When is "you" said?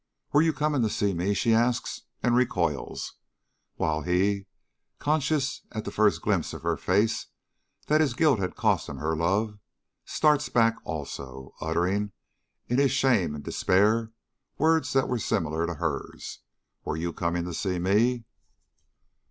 0.41-0.51, 16.97-17.13